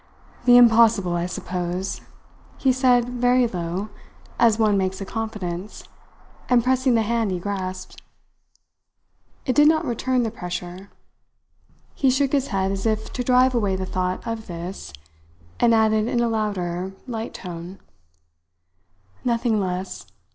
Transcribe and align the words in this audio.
"The 0.45 0.57
impossible, 0.57 1.15
I 1.15 1.27
suppose," 1.27 2.01
he 2.57 2.71
said 2.73 3.07
very 3.07 3.45
low, 3.45 3.89
as 4.39 4.57
one 4.57 4.75
makes 4.75 4.99
a 4.99 5.05
confidence, 5.05 5.83
and 6.49 6.63
pressing 6.63 6.95
the 6.95 7.03
hand 7.03 7.29
he 7.29 7.37
grasped. 7.37 8.01
It 9.45 9.53
did 9.55 9.67
not 9.67 9.85
return 9.85 10.23
the 10.23 10.31
pressure. 10.31 10.89
He 11.93 12.09
shook 12.09 12.31
his 12.31 12.47
head 12.47 12.71
as 12.71 12.87
if 12.87 13.13
to 13.13 13.23
drive 13.23 13.53
away 13.53 13.75
the 13.75 13.85
thought 13.85 14.25
of 14.25 14.47
this, 14.47 14.91
and 15.59 15.71
added 15.71 16.07
in 16.07 16.19
a 16.19 16.27
louder, 16.27 16.93
light 17.05 17.35
tone: 17.35 17.77
"Nothing 19.23 19.59
less. 19.59 20.07